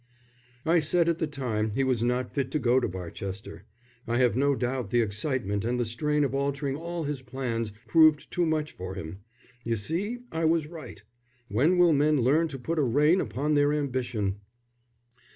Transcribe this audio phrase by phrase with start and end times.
[0.65, 3.65] "I said at the time he was not fit to go to Barchester.
[4.07, 8.31] I have no doubt the excitement and the strain of altering all his plans proved
[8.31, 9.19] too much for him.
[9.63, 11.03] You see, I was right.
[11.49, 14.37] When will men learn to put a rein upon their ambition?"